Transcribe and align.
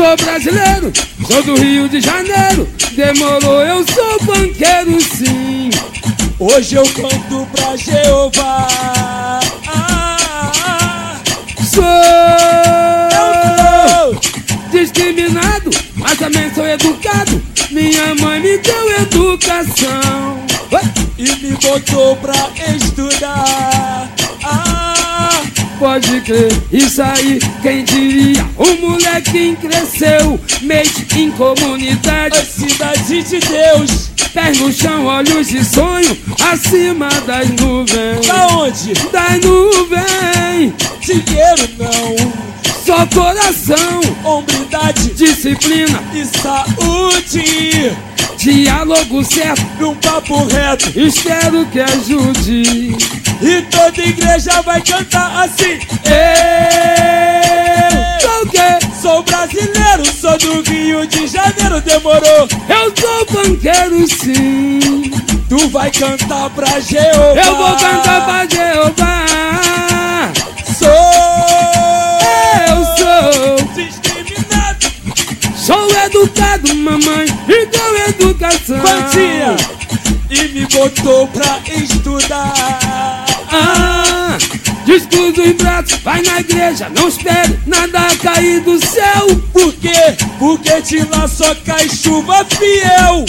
Sou 0.00 0.16
brasileiro, 0.16 0.90
sou 1.26 1.42
do 1.42 1.60
Rio 1.60 1.86
de 1.86 2.00
Janeiro. 2.00 2.66
Demorou, 2.92 3.60
eu 3.60 3.84
sou 3.84 4.18
banqueiro 4.24 4.98
sim. 4.98 5.68
Hoje 6.38 6.76
eu 6.76 6.84
canto 6.84 7.46
pra 7.52 7.76
Jeová. 7.76 8.66
Sou 11.68 11.84
discriminado, 14.72 15.68
mas 15.96 16.16
também 16.16 16.50
sou 16.54 16.66
educado. 16.66 17.42
Minha 17.70 18.14
mãe 18.14 18.40
me 18.40 18.56
deu 18.56 19.02
educação. 19.02 20.40
e 21.18 21.30
me 21.44 21.50
botou 21.58 22.16
pra 22.16 22.48
estudar. 22.74 24.10
Ah, 24.44 25.42
Pode 25.78 26.20
crer, 26.20 26.52
isso 26.70 27.00
aí, 27.02 27.38
quem 27.62 27.84
diria? 27.84 28.46
Molequinho 29.20 29.56
cresceu, 29.56 30.40
made 30.62 31.06
em 31.16 31.30
comunidade. 31.32 32.44
cidade 32.46 33.22
de 33.22 33.38
Deus. 33.38 34.10
Pés 34.32 34.58
no 34.60 34.72
chão, 34.72 35.06
olhos 35.06 35.48
de 35.48 35.64
sonho, 35.64 36.16
acima 36.52 37.08
das 37.26 37.48
nuvens. 37.50 38.26
Da 38.26 38.46
onde? 38.48 38.92
Das 39.10 39.40
nuvens, 39.44 40.72
Dinheiro 41.00 41.68
não. 41.78 42.32
só 42.84 43.04
coração, 43.06 44.00
Hombridade 44.24 45.12
disciplina, 45.14 46.00
e 46.14 46.24
saúde. 46.24 47.92
diálogo 48.38 49.24
certo. 49.24 49.62
Num 49.80 49.96
papo 49.96 50.44
reto. 50.44 50.92
Espero 50.98 51.66
que 51.66 51.80
ajude. 51.80 52.96
E 53.42 53.62
toda 53.62 54.00
igreja 54.02 54.62
vai 54.62 54.80
cantar 54.80 55.44
assim. 55.44 55.78
Eu 56.04 56.69
do 60.50 60.62
Rio 60.68 61.06
de 61.06 61.28
Janeiro, 61.28 61.80
demorou. 61.80 62.48
Eu 62.68 62.92
sou 62.98 63.26
banqueiro 63.30 64.06
sim. 64.08 65.10
Tu 65.48 65.68
vai 65.68 65.90
cantar 65.90 66.50
pra 66.50 66.80
Jeová. 66.80 67.40
Eu 67.44 67.56
vou 67.56 67.76
cantar 67.76 68.24
pra 68.24 68.46
Jeová. 68.46 70.32
Sou 70.76 70.90
Eu 72.68 72.84
sou, 72.96 73.66
discriminado. 73.74 74.86
sou 75.56 75.90
educado, 76.04 76.74
mamãe. 76.74 77.26
Então 77.48 77.96
educação. 78.08 78.80
Quantia. 78.80 79.56
E 80.30 80.48
me 80.48 80.66
botou 80.66 81.28
pra 81.28 81.60
estudar. 81.74 83.24
Ah, 83.52 84.38
descruza 84.84 85.42
os 85.42 85.52
braços, 85.52 85.98
vai 86.04 86.22
na 86.22 86.38
igreja, 86.38 86.88
não 86.88 87.08
espere 87.08 87.58
nada 87.66 88.16
cair 88.22 88.60
do 88.60 88.78
céu. 88.78 89.26
Por 89.52 89.72
quê? 89.74 89.90
Porque 89.90 90.29
de 90.80 91.00
lá 91.10 91.28
só 91.28 91.54
cai 91.56 91.88
chuva 91.88 92.44
fiel. 92.44 93.24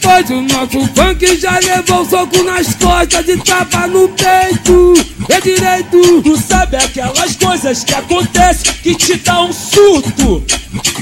Pois 0.00 0.30
o 0.30 0.42
nosso 0.42 0.86
funk 0.94 1.40
já 1.40 1.58
levou 1.58 2.04
soco 2.04 2.42
nas 2.42 2.74
costas 2.74 3.28
e 3.28 3.36
tapa 3.38 3.86
no 3.86 4.08
peito. 4.10 4.94
É 5.28 5.40
direito, 5.40 6.22
Tu 6.22 6.36
sabe 6.36 6.76
aquelas 6.76 7.36
coisas 7.36 7.82
que 7.82 7.94
acontecem 7.94 8.72
que 8.82 8.94
te 8.94 9.16
dá 9.16 9.42
um 9.42 9.52
surto. 9.52 10.44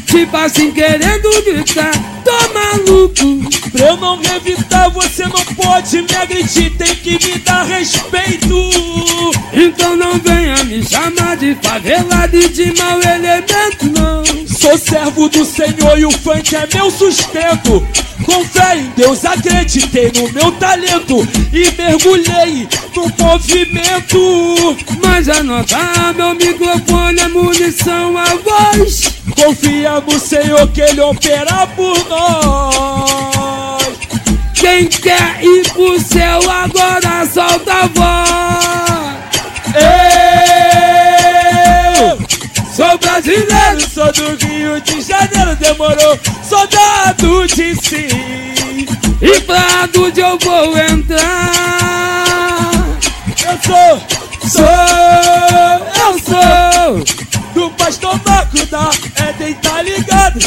tipo 0.07 0.37
assim 0.37 0.71
querendo 0.71 1.43
gritar, 1.45 1.93
tô 2.25 2.55
maluco. 2.55 3.51
Pra 3.73 3.89
eu 3.89 3.97
não 3.97 4.21
revidar, 4.21 4.91
você 4.91 5.25
não 5.25 5.45
pode 5.55 6.03
me 6.03 6.17
agredir, 6.17 6.77
tem 6.77 6.95
que 6.97 7.13
me 7.27 7.39
dar 7.41 7.65
respeito. 7.65 8.71
Então 9.53 9.97
não 9.97 10.19
venha 10.19 10.65
me 10.65 10.83
chamar 10.85 11.37
de 11.37 11.55
favelado 11.63 12.37
e 12.37 12.49
de 12.49 12.73
mau 12.79 13.01
elemento, 13.01 13.93
não. 13.99 14.12
Sou 14.73 14.79
servo 14.79 15.29
do 15.29 15.45
Senhor 15.45 15.99
e 15.99 16.07
o 16.07 16.11
funk 16.11 16.57
é 16.57 16.67
meu 16.73 16.91
sustento. 16.91 17.87
Com 18.25 18.43
fé 18.43 18.79
em 18.79 18.89
Deus 18.97 19.23
acreditei 19.23 20.11
no 20.17 20.33
meu 20.33 20.51
talento 20.53 21.29
e 21.53 21.71
mergulhei 21.77 22.67
no 22.97 23.13
movimento. 23.23 24.77
Mas 25.05 25.29
a 25.29 25.35
é 25.35 26.25
o 26.25 26.35
microfone, 26.35 27.21
a 27.21 27.29
munição, 27.29 28.17
a 28.17 28.25
voz. 28.25 29.13
Confia 29.37 30.01
no 30.01 30.19
Senhor 30.19 30.67
que 30.69 30.81
Ele 30.81 31.03
opera 31.03 31.67
por 31.77 32.09
nós. 32.09 33.83
Quem 34.55 34.87
quer 34.87 35.45
ir 35.45 35.71
pro 35.71 36.01
céu 36.01 36.41
agora 36.51 37.27
solta 37.27 37.75
a 37.75 37.87
voz. 37.89 38.92
Brasileiro, 43.23 43.81
sou 43.93 44.13
do 44.13 44.45
Rio 44.45 44.81
de 44.81 45.01
Janeiro, 45.01 45.57
demorou. 45.57 46.19
Soldado 46.43 47.47
de 47.47 47.75
sim. 47.77 48.09
e 49.21 49.41
pra 49.43 49.89
onde 49.97 50.21
eu 50.21 50.39
vou 50.39 50.77
entrar? 50.77 51.13
Eu 53.47 53.59
sou, 53.65 54.03
Sou, 54.49 54.65
eu 56.03 56.19
sou. 56.19 57.05
do 57.55 57.71
pastor 57.77 58.21
Marco 58.27 58.67
da 58.67 58.91
Éden, 59.29 59.55
tá 59.55 59.83
ligado? 59.83 60.41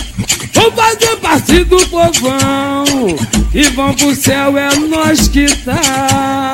Vou 0.54 0.72
fazer 0.72 1.16
parte 1.18 1.64
do 1.64 1.78
povão. 1.88 2.86
Que 3.52 3.64
vão 3.70 3.94
pro 3.94 4.14
céu, 4.14 4.58
é 4.58 4.76
nós 4.76 5.28
que 5.30 5.46
tá. 5.64 6.54